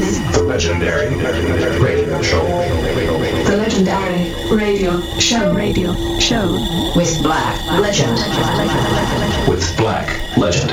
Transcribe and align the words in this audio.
the 0.00 0.42
legendary 0.42 1.14
radio 1.80 2.20
show. 2.22 2.42
The 2.42 3.56
legendary 3.56 4.34
radio 4.50 5.00
show 5.20 5.54
radio 5.54 5.94
show 6.18 6.50
with 6.96 7.22
Black 7.22 7.54
Legend. 7.78 8.18
With 9.48 9.76
Black 9.76 10.36
Legend. 10.36 10.70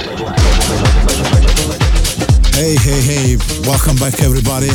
Hey, 2.55 2.75
hey, 2.75 3.01
hey, 3.01 3.37
welcome 3.61 3.95
back 3.97 4.21
everybody. 4.21 4.71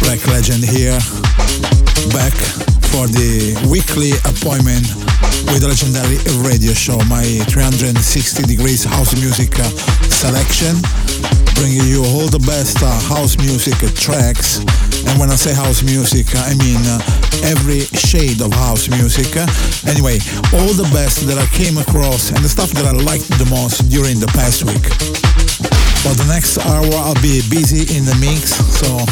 Black 0.00 0.24
Legend 0.28 0.64
here. 0.64 0.98
Back 2.12 2.32
for 2.88 3.06
the 3.08 3.52
weekly 3.70 4.12
appointment 4.24 4.86
with 5.52 5.60
the 5.60 5.68
legendary 5.68 6.16
radio 6.48 6.72
show, 6.72 6.96
my 7.10 7.24
360 7.52 8.44
degrees 8.44 8.84
house 8.84 9.14
music 9.20 9.58
uh, 9.58 9.68
selection 10.08 10.76
bringing 11.54 11.86
you 11.86 12.02
all 12.04 12.26
the 12.26 12.42
best 12.46 12.82
uh, 12.82 12.90
house 13.08 13.36
music 13.38 13.76
tracks. 13.94 14.58
And 15.06 15.18
when 15.18 15.30
I 15.30 15.36
say 15.36 15.54
house 15.54 15.82
music, 15.82 16.26
I 16.34 16.54
mean 16.56 16.80
uh, 16.84 16.98
every 17.44 17.86
shade 17.94 18.40
of 18.40 18.52
house 18.52 18.88
music. 18.88 19.30
Anyway, 19.86 20.18
all 20.56 20.72
the 20.74 20.88
best 20.92 21.26
that 21.26 21.38
I 21.38 21.46
came 21.52 21.78
across 21.78 22.30
and 22.30 22.38
the 22.38 22.48
stuff 22.48 22.70
that 22.78 22.86
I 22.86 22.92
liked 22.92 23.28
the 23.38 23.46
most 23.50 23.88
during 23.90 24.18
the 24.18 24.30
past 24.32 24.64
week. 24.64 24.86
For 26.04 26.12
the 26.16 26.28
next 26.28 26.58
hour, 26.58 26.88
I'll 27.00 27.20
be 27.22 27.40
busy 27.48 27.88
in 27.96 28.04
the 28.04 28.16
mix, 28.20 28.56
so 28.80 29.04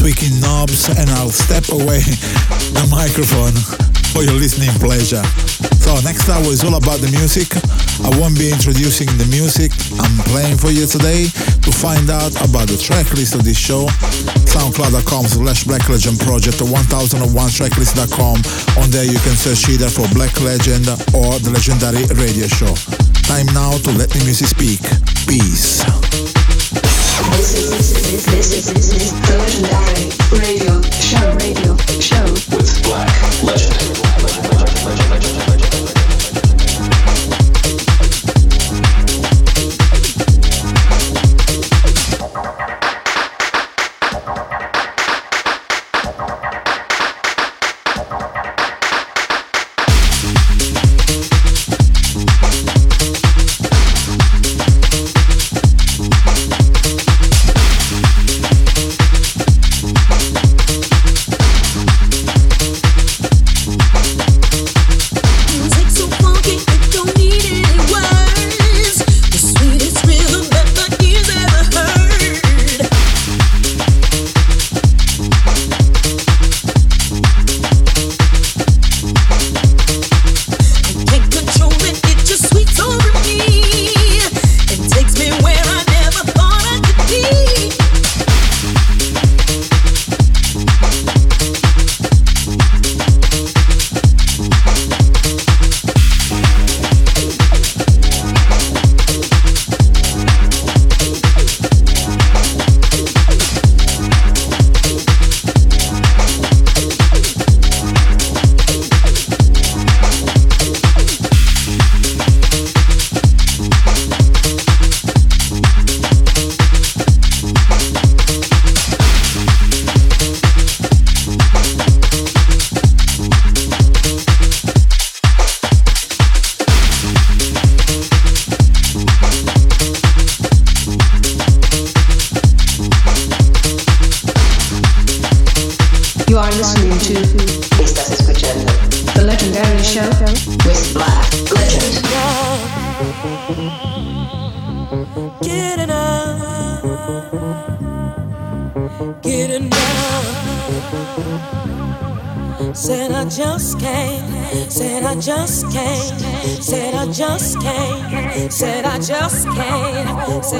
tweaking 0.00 0.40
knobs, 0.40 0.88
and 0.88 1.08
I'll 1.16 1.32
step 1.32 1.68
away 1.72 2.00
the 2.76 2.86
microphone 2.90 3.83
for 4.14 4.22
your 4.22 4.38
listening 4.38 4.70
pleasure. 4.78 5.22
So 5.82 5.98
next 6.06 6.30
hour 6.30 6.46
is 6.46 6.62
all 6.62 6.78
about 6.78 7.02
the 7.02 7.10
music. 7.10 7.50
I 8.06 8.14
won't 8.22 8.38
be 8.38 8.46
introducing 8.46 9.10
the 9.18 9.26
music 9.26 9.74
I'm 9.98 10.14
playing 10.30 10.54
for 10.56 10.70
you 10.70 10.86
today. 10.86 11.26
To 11.66 11.70
find 11.74 12.06
out 12.06 12.30
about 12.46 12.70
the 12.70 12.78
track 12.78 13.10
list 13.18 13.34
of 13.34 13.42
this 13.42 13.58
show, 13.58 13.90
soundcloud.com 14.46 15.26
slash 15.26 15.66
Black 15.66 15.82
Legend 15.90 16.22
Project 16.22 16.62
or 16.62 16.70
1001tracklist.com. 16.70 18.38
On 18.78 18.86
there 18.94 19.04
you 19.04 19.18
can 19.18 19.34
search 19.34 19.66
either 19.66 19.90
for 19.90 20.06
Black 20.14 20.32
Legend 20.40 20.86
or 21.10 21.34
the 21.42 21.50
Legendary 21.50 22.06
Radio 22.14 22.46
Show. 22.46 22.70
Time 23.26 23.50
now 23.50 23.74
to 23.82 23.90
let 23.98 24.14
the 24.14 24.22
music 24.22 24.46
speak. 24.46 24.78
Peace. 25.26 25.82
This 27.34 27.58
is 27.58 27.66
this 27.70 27.90
is 28.14 28.24
this 28.30 28.48
is 28.54 28.64
this 28.72 28.88
is 28.94 29.10
the 29.26 29.34
legendary 29.42 30.06
radio 30.38 30.82
show 31.02 31.26
radio 31.42 31.76
show 31.98 32.24
with 32.54 32.82
Black 32.84 33.10
Legend. 33.42 34.03
Чаще, 34.84 35.08
чаще, 35.08 35.34
чаще. 35.34 35.53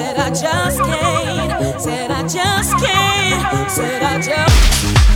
Said 0.04 0.19
I 0.19 0.28
just 0.28 0.78
can't. 0.82 1.81
Said 1.81 2.10
I 2.10 2.22
just 2.28 2.72
can't. 2.84 3.70
Said 3.70 4.03
I 4.03 4.20
just. 4.20 5.13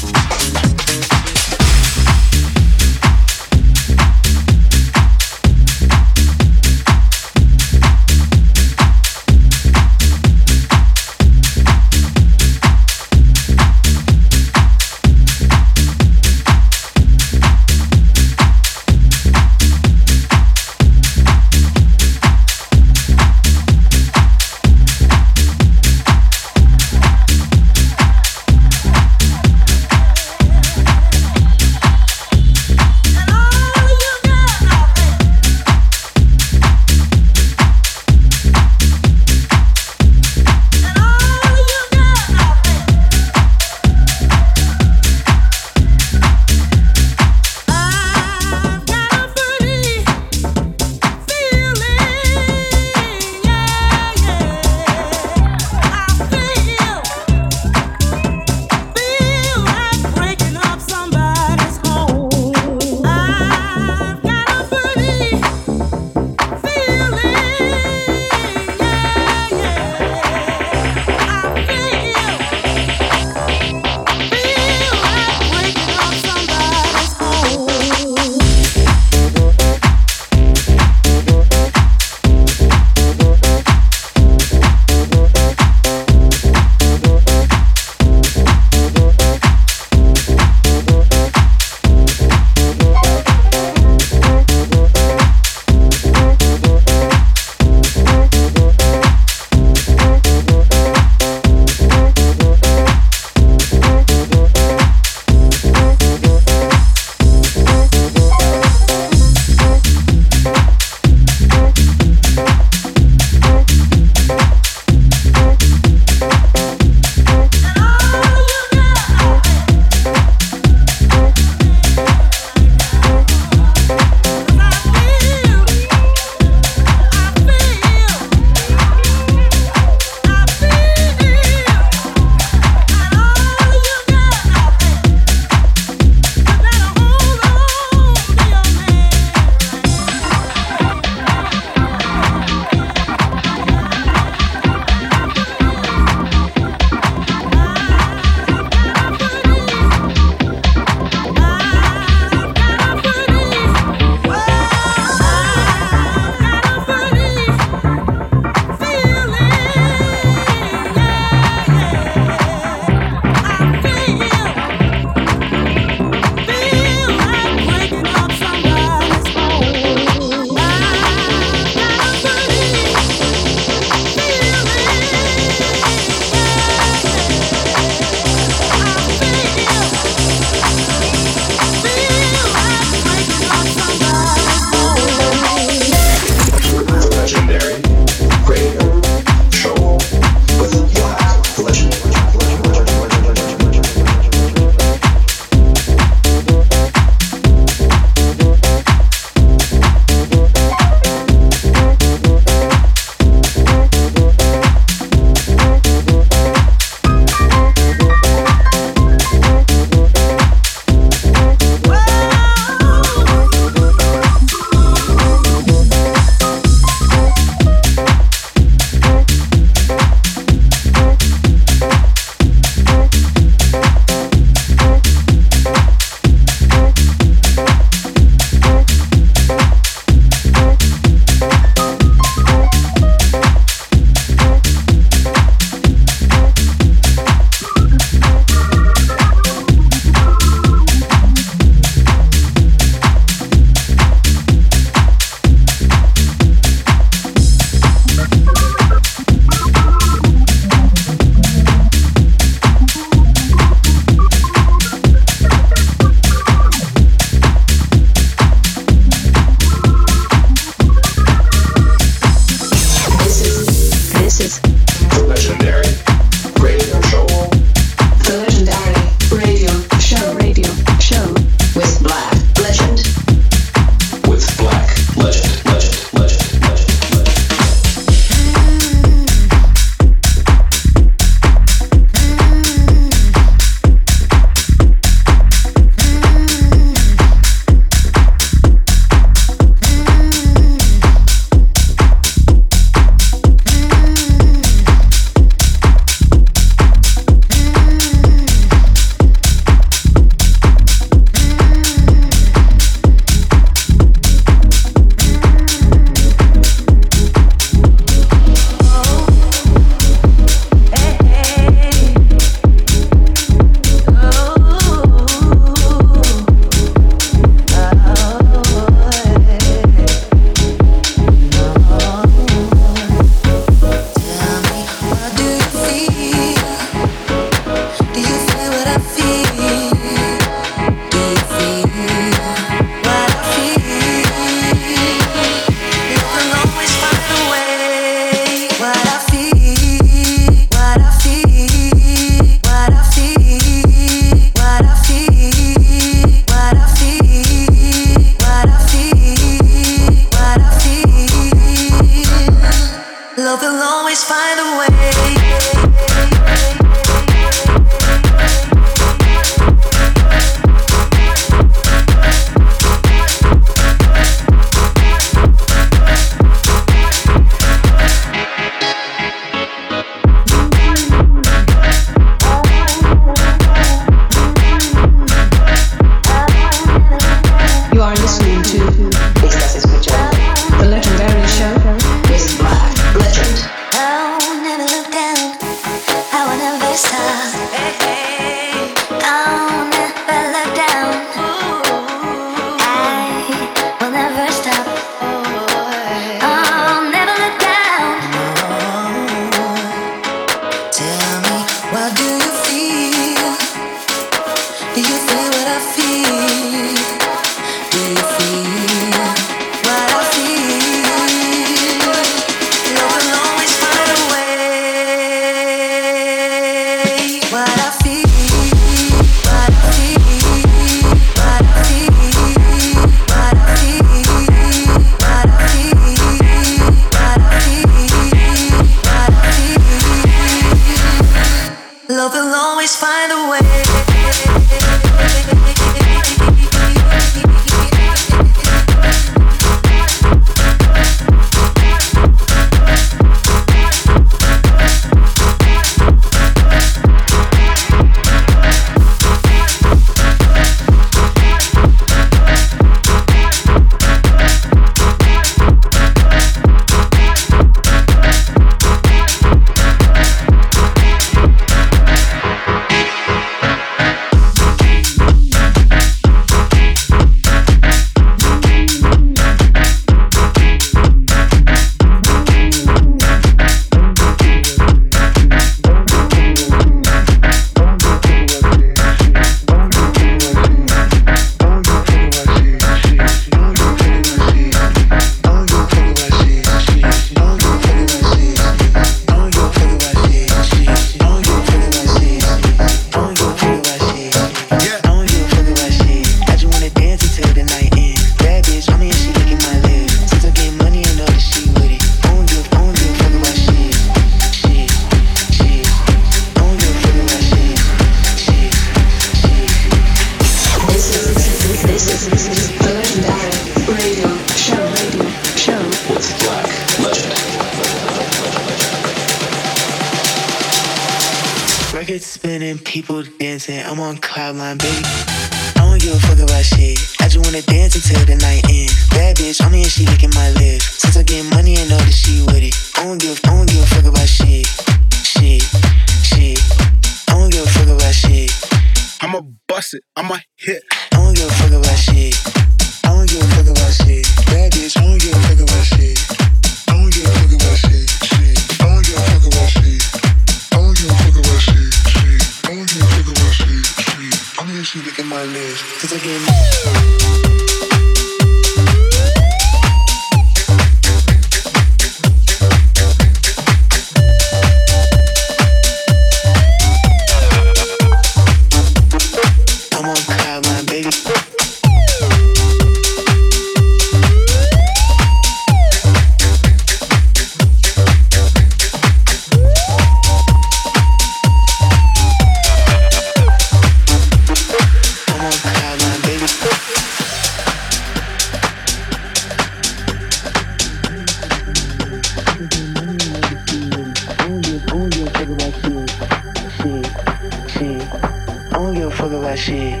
don't 598.86 598.94
give 598.94 599.08
a 599.08 599.16
fuck 599.16 599.32
about 599.32 599.58
shit. 599.58 600.00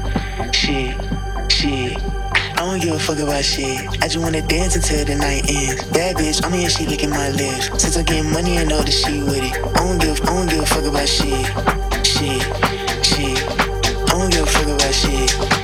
Shit. 0.54 0.94
Shit. 1.50 2.00
I 2.00 2.56
don't 2.58 2.80
give 2.80 2.94
a 2.94 2.98
fuck 2.98 3.18
about 3.18 3.44
shit. 3.44 3.80
I 4.00 4.06
just 4.06 4.18
wanna 4.18 4.42
dance 4.42 4.76
until 4.76 5.04
the 5.04 5.16
night 5.16 5.42
ends. 5.50 5.82
Bad 5.90 6.16
bitch, 6.16 6.44
I'm 6.44 6.52
here, 6.52 6.70
she 6.70 6.86
licking 6.86 7.10
my 7.10 7.30
lips. 7.30 7.66
Since 7.82 7.96
I'm 7.96 8.04
getting 8.04 8.30
money, 8.30 8.58
I 8.58 8.64
know 8.64 8.82
that 8.82 8.92
she 8.92 9.22
with 9.22 9.42
it. 9.42 9.56
I 9.56 9.86
don't 9.86 9.98
give, 9.98 10.20
I 10.22 10.26
don't 10.26 10.48
give 10.48 10.62
a 10.62 10.66
fuck 10.66 10.84
about 10.84 11.08
shit. 11.08 11.46
Shit, 12.06 12.42
shit. 13.04 13.42
I 14.06 14.18
don't 14.18 14.30
give 14.30 14.42
a 14.42 14.46
fuck 14.46 14.68
about 14.68 14.94
shit. 14.94 15.55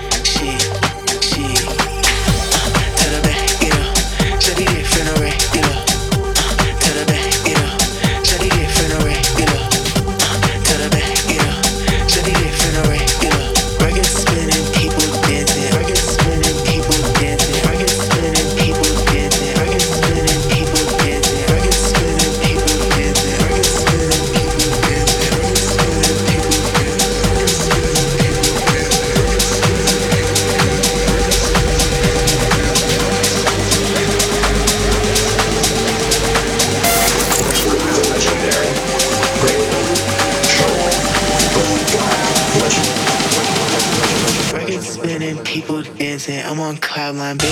sideline, 47.12 47.36
bitch. 47.36 47.51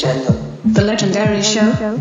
The 0.00 0.82
legendary 0.84 1.42
show. 1.42 2.00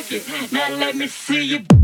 it. 0.00 0.52
Now 0.52 0.74
let 0.74 0.96
me 0.96 1.06
see 1.06 1.44
you. 1.44 1.83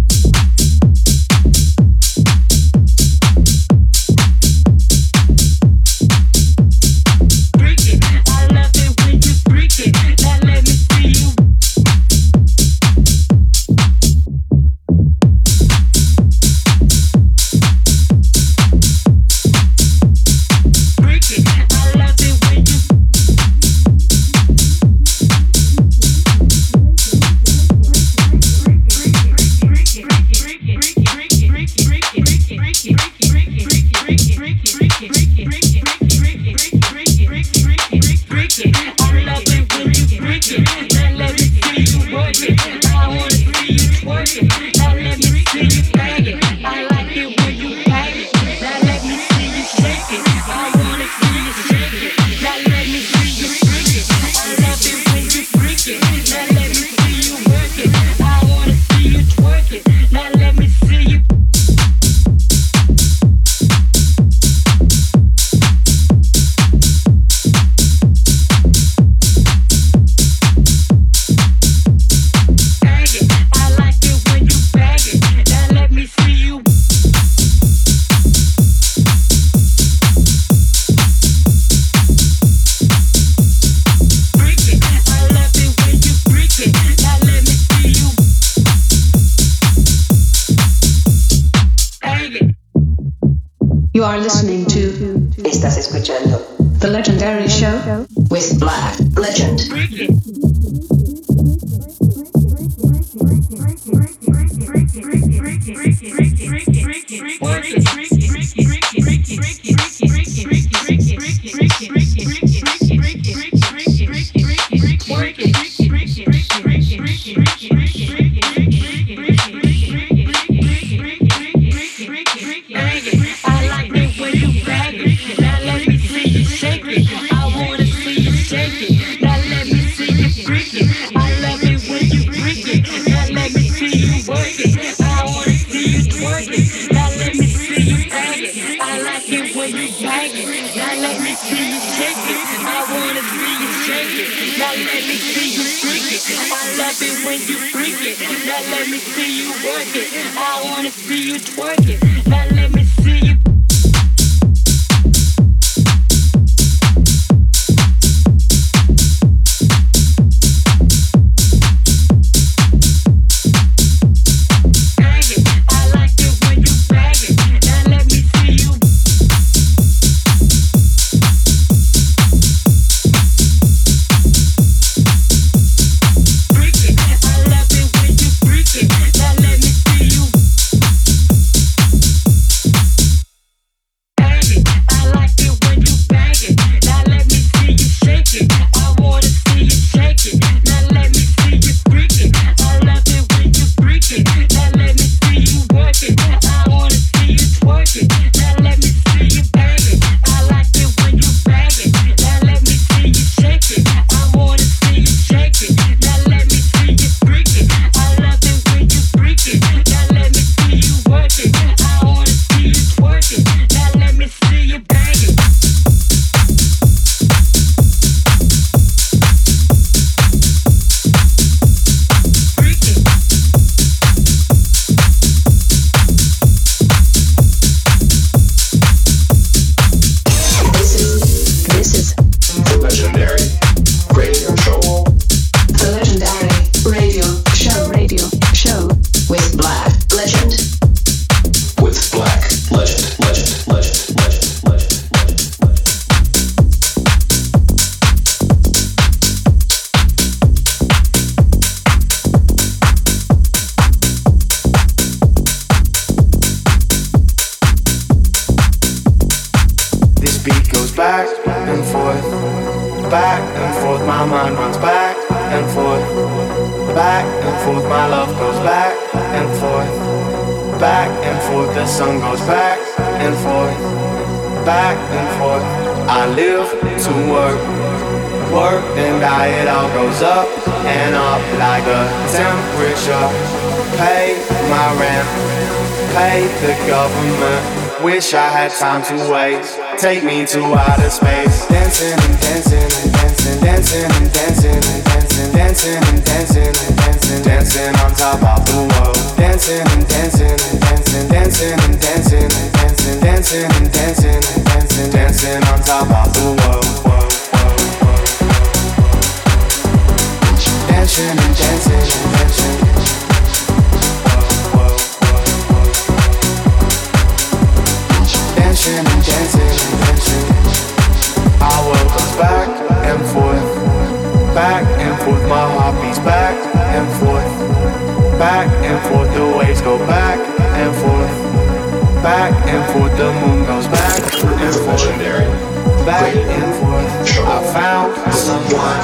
Someone, 338.51 339.01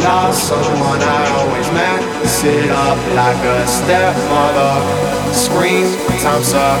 lost 0.00 0.48
someone 0.48 1.00
I 1.00 1.22
always 1.38 1.68
meant. 1.72 2.02
Sit 2.26 2.70
up 2.70 2.98
like 3.12 3.42
a 3.44 3.66
stepmother, 3.66 4.74
scream, 5.32 5.86
time's 6.24 6.52
up. 6.54 6.80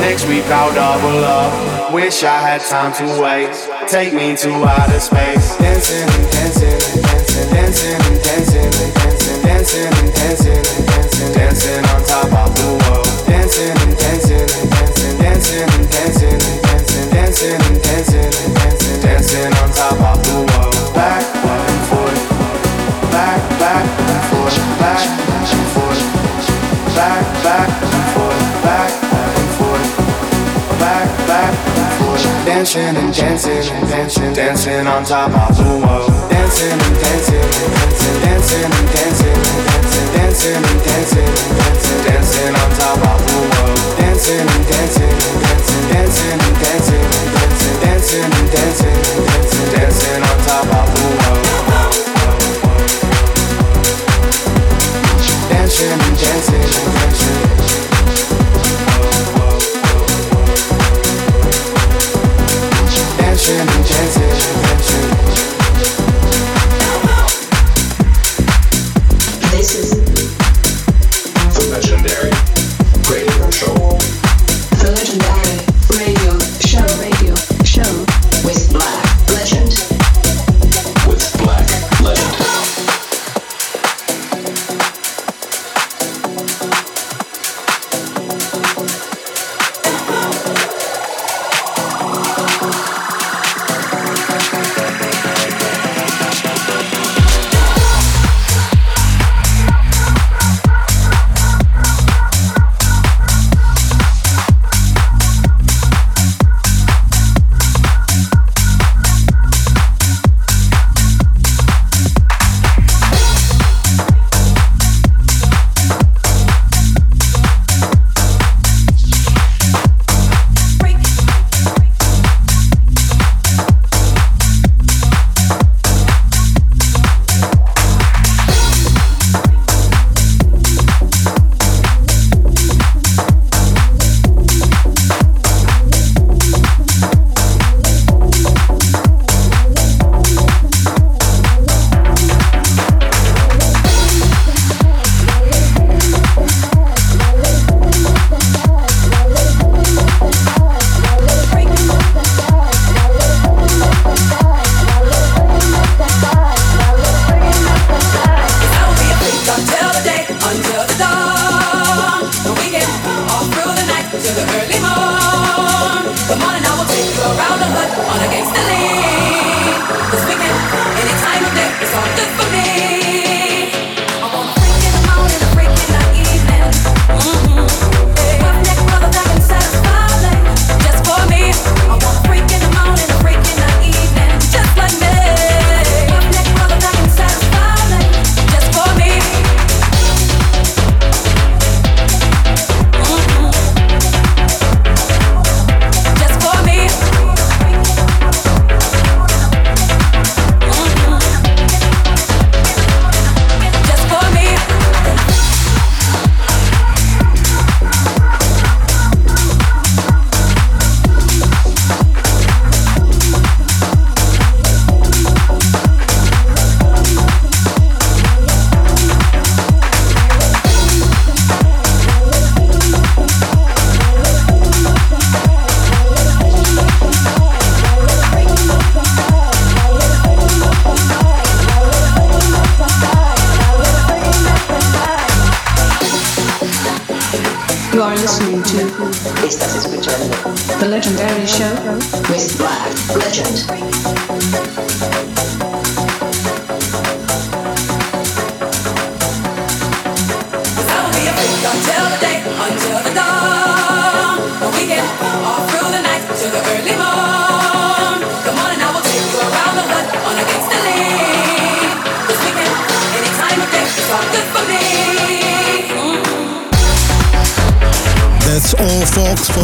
Next 0.00 0.26
week 0.26 0.44
I'll 0.46 0.72
double 0.74 1.24
up. 1.24 1.92
Wish 1.92 2.24
I 2.24 2.38
had 2.48 2.60
time 2.60 2.92
to 3.00 3.06
waste. 3.20 3.68
Take 3.88 4.12
me 4.12 4.36
to 4.36 4.50
outer 4.64 5.00
space. 5.00 5.56
Dancing 5.56 6.08
and 6.16 6.26
dancing 6.32 6.72
and 6.72 7.02
dancing, 7.04 7.46
dancing 7.52 8.00
and 8.08 8.18
dancing 8.26 8.72
and 8.80 8.92
dancing, 8.96 9.42
dancing 9.42 9.92
and 10.00 10.10
dancing 10.16 10.64
and 10.72 10.86
dancing, 10.86 11.32
dancing 11.34 11.84
on 11.92 12.00
top 12.04 12.30
of 12.42 12.50
the 12.56 12.68
world. 12.82 13.08
Dancing 13.26 13.76
and 13.84 13.94
dancing 13.98 14.48
and 14.48 14.70
dancing, 14.76 15.18
dancing 15.18 15.68
and 15.76 15.90
dancing 15.92 16.32
and 16.32 16.40
dancing, 16.40 16.65
dancing 17.10 17.60
and 17.68 17.82
dancing 17.82 18.24
and 18.24 18.54
dancing, 18.56 19.00
dancing 19.02 19.52
on 19.60 19.68
top 19.70 19.98
of 20.00 20.22
the. 20.24 20.36
Back 20.94 21.22
and 21.22 21.80
forth, 21.88 22.22
back, 23.12 23.40
back 23.60 23.84
and 23.84 24.22
and 25.52 25.72
forth, 25.74 26.08
back, 26.96 27.16
back 27.44 27.68
and 27.68 28.06
back, 30.80 31.26
back 31.26 31.75
Dancing 32.16 32.96
and 32.96 33.12
dancing 33.12 33.52
and 33.52 33.88
dancing, 33.88 34.32
dancing 34.32 34.86
on 34.86 35.04
top 35.04 35.28
of 35.28 35.56
the 35.56 35.64
world. 35.84 36.08
Dancing 36.30 36.72
and 36.72 36.96
dancing 36.96 37.36
and 37.36 37.76
dancing, 37.76 38.16
dancing 38.24 38.64
and 38.64 38.88
dancing 38.88 39.36
and 39.36 39.60
dancing, 39.68 40.08
dancing 40.16 40.56
and 40.56 40.80
dancing 40.80 41.28
and 41.28 41.52
dancing, 41.60 42.00
dancing 42.08 42.54
on 42.56 42.70
top 42.80 42.96
of 43.04 43.20
the 43.20 43.36
world. 43.36 43.76
Dancing 44.00 44.40
and 44.40 44.64
dancing 44.64 45.12
and 45.12 45.36
dancing, 45.44 45.84
dancing 45.92 46.40
and 46.40 46.56
dancing 46.56 47.04
and 47.04 47.28
dancing, 47.36 47.76
dancing 47.84 48.32
and 48.32 48.48
dancing 48.48 48.96
and 48.96 49.20
dancing, 49.28 49.68
dancing 49.76 50.22
on 50.24 50.36
top 50.48 50.64
of 50.72 50.88
the 50.96 51.04
world. 51.20 51.44
Dancing 55.52 55.92
and 55.92 56.16
dancing 56.16 56.64
and 56.64 56.92
dancing. 56.96 57.65
Dancing 63.46 63.75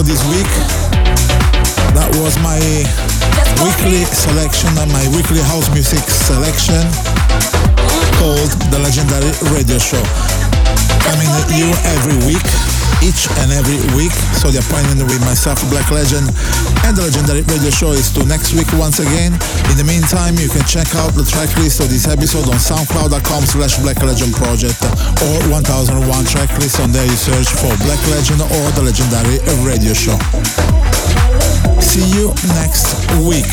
for 0.02 0.08
this 0.08 0.24
week. 0.30 0.50
That 1.94 2.10
was 2.18 2.34
my 2.42 2.58
weekly 3.62 4.04
selection 4.10 4.70
and 4.78 4.90
my 4.90 5.06
weekly 5.14 5.40
house 5.40 5.68
music 5.74 6.02
selection 6.08 6.82
called 8.18 8.50
The 8.70 8.78
Legendary 8.82 9.30
Radio 9.54 9.78
Show. 9.78 10.02
Coming 11.06 11.30
you 11.54 11.68
every 11.94 12.18
week, 12.26 12.71
each 13.02 13.26
and 13.42 13.50
every 13.50 13.78
week. 13.98 14.14
So 14.38 14.48
the 14.48 14.62
appointment 14.62 15.02
with 15.02 15.20
myself, 15.26 15.58
Black 15.68 15.90
Legend, 15.90 16.30
and 16.86 16.94
the 16.94 17.02
Legendary 17.10 17.42
Radio 17.50 17.70
Show 17.70 17.92
is 17.92 18.08
to 18.14 18.22
next 18.26 18.54
week 18.54 18.70
once 18.78 19.02
again. 19.02 19.34
In 19.70 19.76
the 19.76 19.86
meantime, 19.86 20.38
you 20.38 20.48
can 20.48 20.62
check 20.64 20.86
out 20.94 21.10
the 21.18 21.26
track 21.26 21.50
list 21.58 21.82
of 21.82 21.90
this 21.90 22.06
episode 22.06 22.46
on 22.46 22.58
soundcloud.com 22.62 23.42
slash 23.44 23.78
Black 23.82 23.98
Legend 24.02 24.32
Project 24.38 24.78
or 25.22 25.34
1001 25.50 25.98
track 26.30 26.50
list. 26.62 26.78
On 26.78 26.90
there 26.94 27.06
you 27.06 27.18
search 27.18 27.50
for 27.50 27.74
Black 27.82 28.00
Legend 28.14 28.40
or 28.40 28.64
the 28.78 28.82
Legendary 28.86 29.42
Radio 29.66 29.92
Show. 29.92 30.18
See 31.82 32.06
you 32.14 32.30
next 32.54 33.02
week. 33.26 33.50